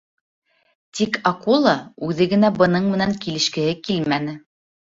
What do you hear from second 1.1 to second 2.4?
акула үҙе